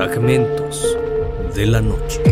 [0.00, 0.96] Fragmentos
[1.54, 2.22] de la noche.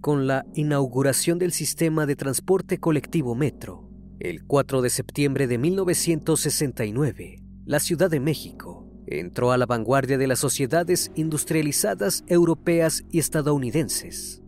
[0.00, 3.87] Con la inauguración del sistema de transporte colectivo Metro,
[4.20, 10.26] el 4 de septiembre de 1969, la Ciudad de México entró a la vanguardia de
[10.26, 14.42] las sociedades industrializadas europeas y estadounidenses.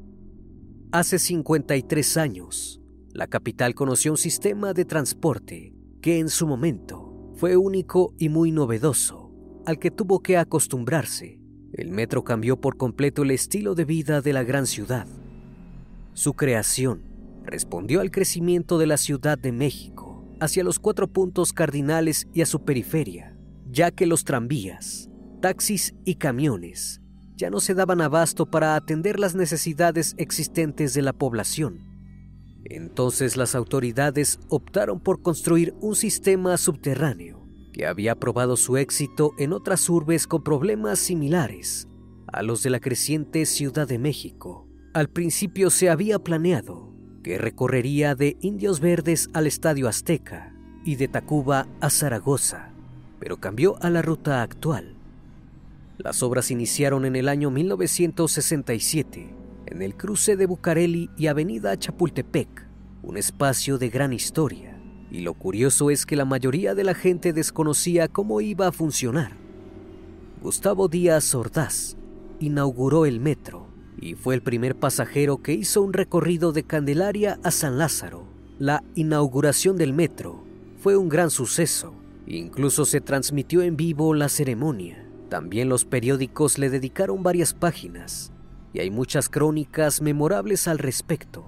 [0.90, 2.80] Hace 53 años,
[3.12, 8.50] la capital conoció un sistema de transporte que en su momento fue único y muy
[8.50, 9.32] novedoso,
[9.66, 11.40] al que tuvo que acostumbrarse.
[11.72, 15.06] El metro cambió por completo el estilo de vida de la gran ciudad.
[16.12, 17.09] Su creación
[17.44, 22.46] respondió al crecimiento de la Ciudad de México hacia los cuatro puntos cardinales y a
[22.46, 23.36] su periferia,
[23.70, 25.10] ya que los tranvías,
[25.40, 27.00] taxis y camiones
[27.36, 31.90] ya no se daban abasto para atender las necesidades existentes de la población.
[32.64, 39.54] Entonces las autoridades optaron por construir un sistema subterráneo que había probado su éxito en
[39.54, 41.88] otras urbes con problemas similares
[42.26, 44.68] a los de la creciente Ciudad de México.
[44.92, 46.89] Al principio se había planeado
[47.22, 50.52] que recorrería de Indios Verdes al Estadio Azteca
[50.84, 52.70] y de Tacuba a Zaragoza,
[53.18, 54.94] pero cambió a la ruta actual.
[55.98, 59.34] Las obras iniciaron en el año 1967
[59.66, 62.48] en el cruce de Bucareli y Avenida Chapultepec,
[63.02, 64.76] un espacio de gran historia,
[65.10, 69.32] y lo curioso es que la mayoría de la gente desconocía cómo iba a funcionar.
[70.42, 71.96] Gustavo Díaz Ordaz
[72.40, 73.69] inauguró el metro
[74.00, 78.24] y fue el primer pasajero que hizo un recorrido de Candelaria a San Lázaro.
[78.58, 80.42] La inauguración del metro
[80.78, 81.94] fue un gran suceso.
[82.26, 85.06] Incluso se transmitió en vivo la ceremonia.
[85.28, 88.32] También los periódicos le dedicaron varias páginas
[88.72, 91.44] y hay muchas crónicas memorables al respecto.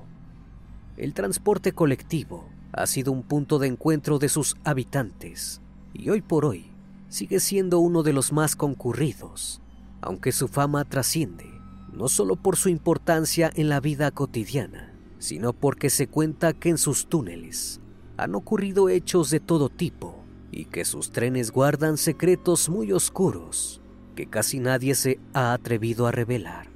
[0.96, 5.60] El transporte colectivo ha sido un punto de encuentro de sus habitantes
[5.94, 6.70] y hoy por hoy
[7.08, 9.60] sigue siendo uno de los más concurridos,
[10.00, 11.51] aunque su fama trasciende
[11.92, 16.78] no solo por su importancia en la vida cotidiana, sino porque se cuenta que en
[16.78, 17.80] sus túneles
[18.16, 23.80] han ocurrido hechos de todo tipo y que sus trenes guardan secretos muy oscuros
[24.14, 26.68] que casi nadie se ha atrevido a revelar.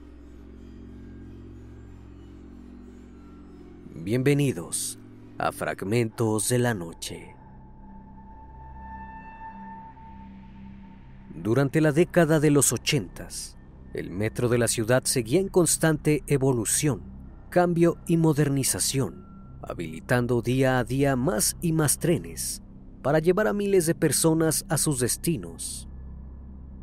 [3.95, 4.99] Bienvenidos
[5.39, 7.35] a Fragmentos de la Noche.
[11.35, 13.56] Durante la década de los ochentas,
[13.97, 17.01] el metro de la ciudad seguía en constante evolución,
[17.49, 19.25] cambio y modernización,
[19.63, 22.63] habilitando día a día más y más trenes
[23.03, 25.89] para llevar a miles de personas a sus destinos.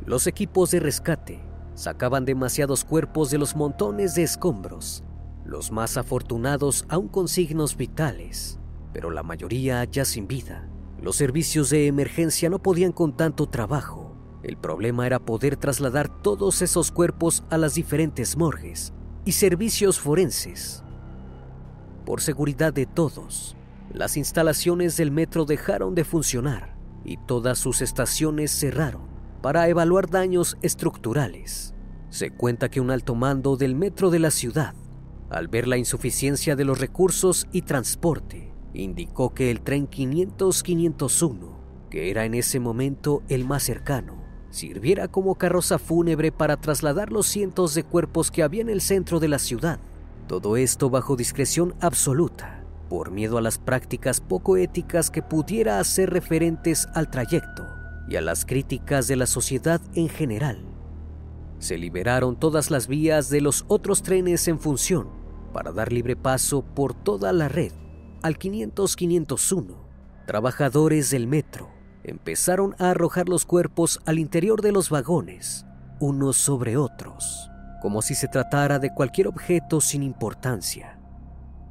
[0.06, 1.42] Los equipos de rescate
[1.74, 5.04] sacaban demasiados cuerpos de los montones de escombros,
[5.46, 8.60] los más afortunados aún con signos vitales,
[8.94, 10.70] pero la mayoría ya sin vida.
[11.02, 14.16] Los servicios de emergencia no podían con tanto trabajo.
[14.44, 18.94] El problema era poder trasladar todos esos cuerpos a las diferentes morgues
[19.26, 20.84] y servicios forenses.
[22.06, 23.57] Por seguridad de todos,
[23.94, 26.76] las instalaciones del metro dejaron de funcionar
[27.06, 29.08] y todas sus estaciones cerraron
[29.42, 31.74] para evaluar daños estructurales.
[32.10, 34.74] Se cuenta que un alto mando del metro de la ciudad,
[35.30, 41.58] al ver la insuficiencia de los recursos y transporte, indicó que el tren 500-501,
[41.90, 47.28] que era en ese momento el más cercano, sirviera como carroza fúnebre para trasladar los
[47.28, 49.80] cientos de cuerpos que había en el centro de la ciudad.
[50.28, 52.57] Todo esto bajo discreción absoluta,
[52.90, 57.66] por miedo a las prácticas poco éticas que pudiera hacer referentes al trayecto
[58.08, 60.64] y a las críticas de la sociedad en general.
[61.60, 65.10] Se liberaron todas las vías de los otros trenes en función
[65.54, 67.72] para dar libre paso por toda la red
[68.22, 69.76] al 500-501.
[70.26, 71.70] Trabajadores del metro
[72.04, 75.66] empezaron a arrojar los cuerpos al interior de los vagones,
[76.00, 77.50] unos sobre otros,
[77.82, 80.97] como si se tratara de cualquier objeto sin importancia.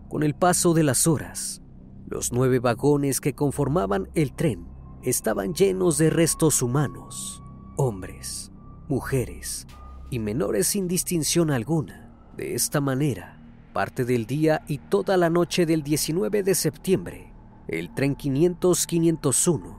[0.08, 1.62] Con el paso de las horas,
[2.06, 4.68] los nueve vagones que conformaban el tren
[5.02, 7.42] estaban llenos de restos humanos,
[7.76, 8.52] hombres,
[8.88, 9.66] mujeres
[10.10, 12.12] y menores sin distinción alguna.
[12.36, 13.42] De esta manera,
[13.72, 17.32] parte del día y toda la noche del 19 de septiembre,
[17.66, 19.76] el tren 500-501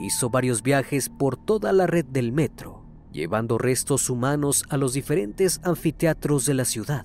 [0.00, 2.82] hizo varios viajes por toda la red del metro,
[3.12, 7.04] llevando restos humanos a los diferentes anfiteatros de la ciudad.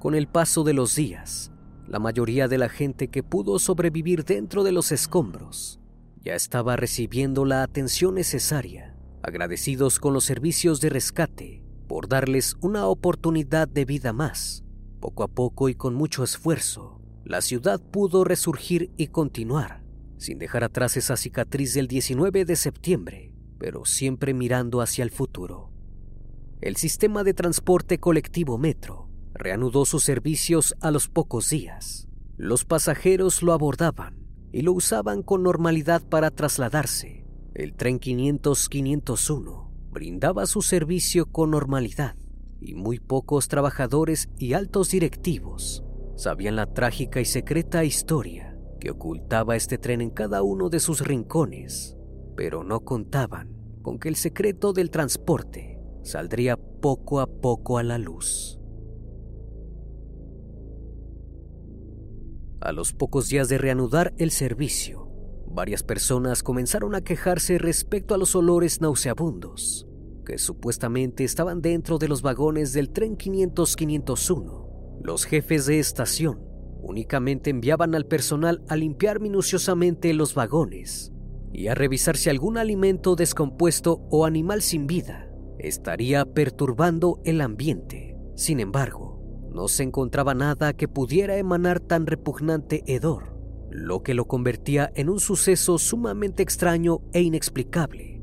[0.00, 1.52] Con el paso de los días,
[1.88, 5.80] la mayoría de la gente que pudo sobrevivir dentro de los escombros
[6.22, 12.86] ya estaba recibiendo la atención necesaria, agradecidos con los servicios de rescate por darles una
[12.86, 14.64] oportunidad de vida más.
[15.00, 19.82] Poco a poco y con mucho esfuerzo, la ciudad pudo resurgir y continuar,
[20.18, 25.70] sin dejar atrás esa cicatriz del 19 de septiembre, pero siempre mirando hacia el futuro.
[26.60, 29.07] El sistema de transporte colectivo Metro
[29.38, 32.08] reanudó sus servicios a los pocos días.
[32.36, 34.16] Los pasajeros lo abordaban
[34.52, 37.24] y lo usaban con normalidad para trasladarse.
[37.54, 42.16] El tren 500-501 brindaba su servicio con normalidad
[42.60, 45.84] y muy pocos trabajadores y altos directivos
[46.18, 51.00] sabían la trágica y secreta historia que ocultaba este tren en cada uno de sus
[51.00, 51.96] rincones,
[52.36, 57.98] pero no contaban con que el secreto del transporte saldría poco a poco a la
[57.98, 58.57] luz.
[62.60, 65.08] A los pocos días de reanudar el servicio,
[65.46, 69.88] varias personas comenzaron a quejarse respecto a los olores nauseabundos
[70.28, 75.00] que supuestamente estaban dentro de los vagones del tren 500-501.
[75.02, 76.40] Los jefes de estación
[76.82, 81.12] únicamente enviaban al personal a limpiar minuciosamente los vagones
[81.50, 88.18] y a revisar si algún alimento descompuesto o animal sin vida estaría perturbando el ambiente.
[88.36, 89.17] Sin embargo,
[89.58, 93.36] no se encontraba nada que pudiera emanar tan repugnante hedor,
[93.72, 98.22] lo que lo convertía en un suceso sumamente extraño e inexplicable.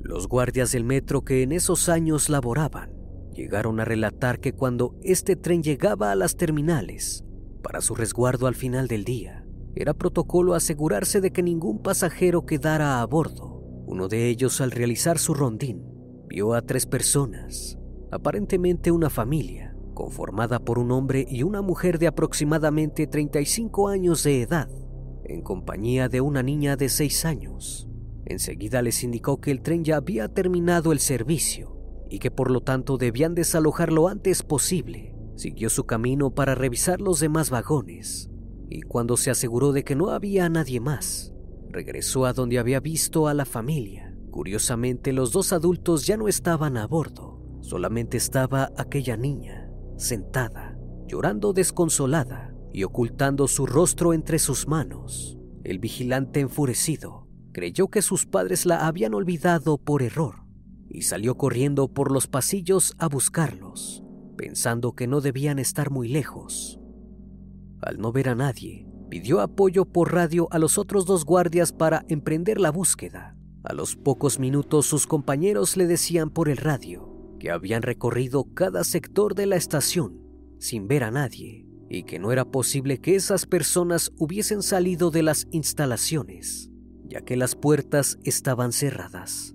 [0.00, 2.92] Los guardias del metro que en esos años laboraban
[3.32, 7.24] llegaron a relatar que cuando este tren llegaba a las terminales,
[7.60, 13.00] para su resguardo al final del día, era protocolo asegurarse de que ningún pasajero quedara
[13.00, 13.60] a bordo.
[13.88, 15.82] Uno de ellos al realizar su rondín
[16.28, 17.76] vio a tres personas,
[18.12, 24.42] aparentemente una familia, conformada por un hombre y una mujer de aproximadamente 35 años de
[24.42, 24.68] edad,
[25.24, 27.88] en compañía de una niña de 6 años.
[28.26, 31.78] Enseguida les indicó que el tren ya había terminado el servicio
[32.10, 35.14] y que por lo tanto debían desalojar lo antes posible.
[35.36, 38.30] Siguió su camino para revisar los demás vagones
[38.68, 41.32] y cuando se aseguró de que no había nadie más,
[41.70, 44.16] regresó a donde había visto a la familia.
[44.30, 49.63] Curiosamente, los dos adultos ya no estaban a bordo, solamente estaba aquella niña
[49.96, 55.38] sentada, llorando desconsolada y ocultando su rostro entre sus manos.
[55.62, 60.44] El vigilante enfurecido creyó que sus padres la habían olvidado por error
[60.90, 64.02] y salió corriendo por los pasillos a buscarlos,
[64.36, 66.80] pensando que no debían estar muy lejos.
[67.80, 72.04] Al no ver a nadie, pidió apoyo por radio a los otros dos guardias para
[72.08, 73.36] emprender la búsqueda.
[73.62, 77.13] A los pocos minutos sus compañeros le decían por el radio
[77.44, 80.18] que habían recorrido cada sector de la estación
[80.58, 85.22] sin ver a nadie y que no era posible que esas personas hubiesen salido de
[85.22, 86.70] las instalaciones,
[87.06, 89.54] ya que las puertas estaban cerradas.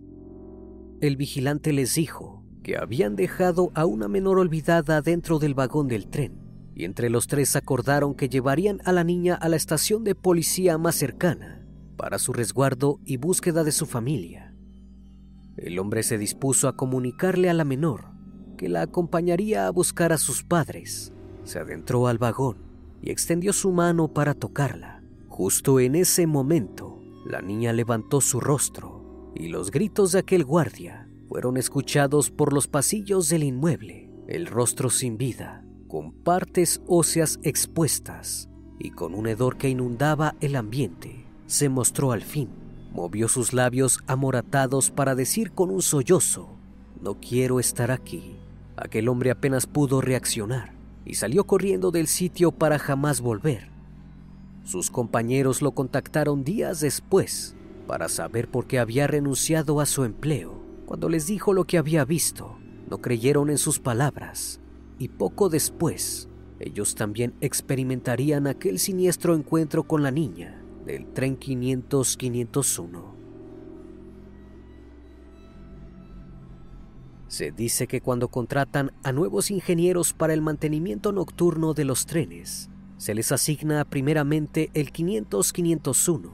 [1.02, 6.10] El vigilante les dijo que habían dejado a una menor olvidada dentro del vagón del
[6.10, 6.38] tren,
[6.76, 10.78] y entre los tres acordaron que llevarían a la niña a la estación de policía
[10.78, 11.66] más cercana
[11.98, 14.49] para su resguardo y búsqueda de su familia.
[15.58, 18.06] El hombre se dispuso a comunicarle a la menor
[18.58, 21.14] que la acompañaría a buscar a sus padres.
[21.44, 22.58] Se adentró al vagón
[23.02, 25.02] y extendió su mano para tocarla.
[25.28, 31.08] Justo en ese momento, la niña levantó su rostro y los gritos de aquel guardia
[31.30, 34.10] fueron escuchados por los pasillos del inmueble.
[34.28, 40.56] El rostro sin vida, con partes óseas expuestas y con un hedor que inundaba el
[40.56, 42.50] ambiente, se mostró al fin.
[42.92, 46.50] Movió sus labios amoratados para decir con un sollozo,
[47.02, 48.36] no quiero estar aquí.
[48.76, 50.74] Aquel hombre apenas pudo reaccionar
[51.06, 53.70] y salió corriendo del sitio para jamás volver.
[54.64, 57.56] Sus compañeros lo contactaron días después
[57.88, 60.60] para saber por qué había renunciado a su empleo.
[60.86, 62.58] Cuando les dijo lo que había visto,
[62.90, 64.60] no creyeron en sus palabras
[64.98, 66.28] y poco después
[66.60, 73.20] ellos también experimentarían aquel siniestro encuentro con la niña del tren 500-501.
[77.28, 82.72] Se dice que cuando contratan a nuevos ingenieros para el mantenimiento nocturno de los trenes,
[82.98, 86.32] se les asigna primeramente el 500-501,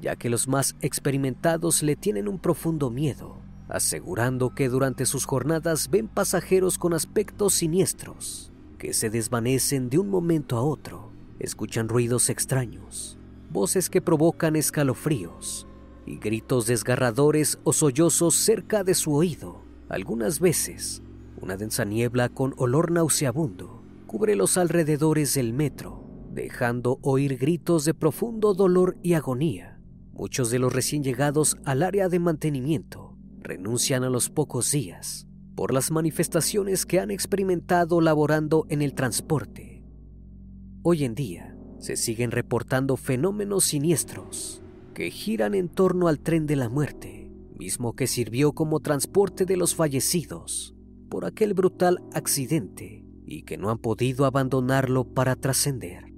[0.00, 3.36] ya que los más experimentados le tienen un profundo miedo,
[3.68, 10.08] asegurando que durante sus jornadas ven pasajeros con aspectos siniestros, que se desvanecen de un
[10.08, 13.17] momento a otro, escuchan ruidos extraños,
[13.50, 15.66] voces que provocan escalofríos
[16.06, 19.62] y gritos desgarradores o sollozos cerca de su oído.
[19.88, 21.02] Algunas veces,
[21.40, 27.94] una densa niebla con olor nauseabundo cubre los alrededores del metro dejando oír gritos de
[27.94, 29.80] profundo dolor y agonía.
[30.12, 35.26] Muchos de los recién llegados al área de mantenimiento renuncian a los pocos días
[35.56, 39.82] por las manifestaciones que han experimentado laborando en el transporte.
[40.82, 44.62] Hoy en día se siguen reportando fenómenos siniestros
[44.94, 49.56] que giran en torno al tren de la muerte, mismo que sirvió como transporte de
[49.56, 50.74] los fallecidos
[51.08, 56.12] por aquel brutal accidente y que no han podido abandonarlo para trascender.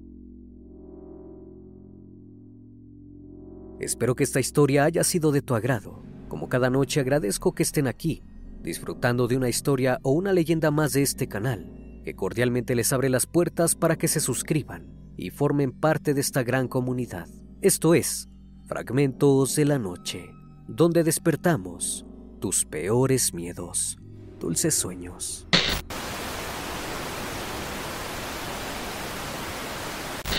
[3.78, 6.02] Espero que esta historia haya sido de tu agrado.
[6.28, 8.22] Como cada noche agradezco que estén aquí,
[8.62, 13.08] disfrutando de una historia o una leyenda más de este canal, que cordialmente les abre
[13.08, 17.28] las puertas para que se suscriban y formen parte de esta gran comunidad.
[17.60, 18.28] Esto es
[18.64, 20.30] Fragmentos de la Noche,
[20.66, 22.06] donde despertamos
[22.40, 23.98] tus peores miedos,
[24.38, 25.49] dulces sueños.